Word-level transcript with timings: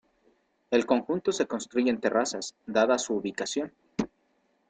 El 0.71 0.87
conjunto 0.87 1.31
se 1.31 1.45
construye 1.45 1.91
en 1.91 1.99
terrazas, 1.99 2.55
dada 2.65 2.97
su 2.97 3.13
ubicación. 3.13 3.71